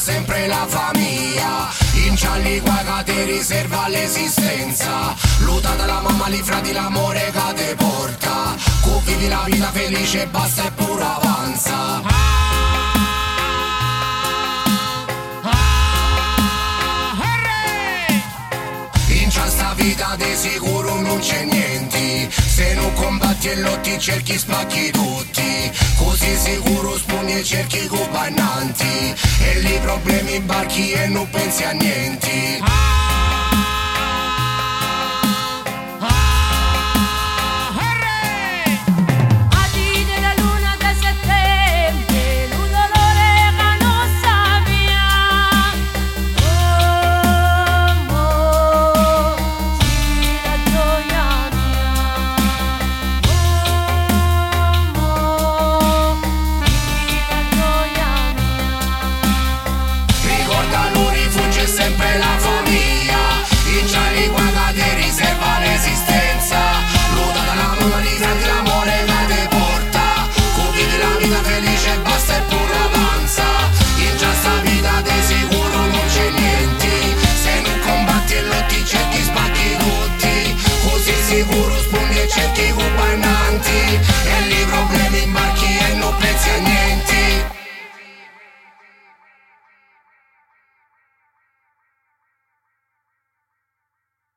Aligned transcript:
sempre 0.00 0.46
la 0.46 0.64
famiglia 0.66 1.68
Incialli 2.06 2.60
qua 2.60 2.82
che 3.04 3.12
ti 3.12 3.22
riserva 3.24 3.86
l'esistenza 3.88 5.14
Luta 5.40 5.74
dalla 5.74 6.00
mamma, 6.00 6.26
li 6.28 6.42
frati 6.42 6.72
l'amore 6.72 7.30
che 7.30 7.54
te 7.54 7.74
porta 7.76 8.56
Cu 8.80 9.02
la 9.28 9.42
vita 9.44 9.70
felice 9.70 10.22
e 10.22 10.26
basta 10.26 10.64
e 10.64 10.70
pure 10.70 11.02
avanza 11.02 12.02
In 19.08 19.30
sta 19.30 19.74
vita 19.74 20.16
di 20.16 20.34
sicuro 20.34 21.00
non 21.00 21.18
c'è 21.18 21.44
niente 21.44 21.59
Se 22.60 22.74
non 22.74 22.92
combatti 22.92 23.48
e 23.48 23.56
lotti 23.56 23.98
cerchi 23.98 24.36
spacchi 24.36 24.90
tutti. 24.90 25.72
Così 25.96 26.36
sicuro 26.36 26.94
spugni 26.98 27.38
e 27.38 27.42
cerchi 27.42 27.86
compannanti 27.86 29.14
E 29.38 29.60
lì 29.60 29.78
problemi 29.80 30.34
imbarchi 30.34 30.92
e 30.92 31.06
non 31.06 31.26
pensi 31.30 31.64
a 31.64 31.70
niente 31.70 32.99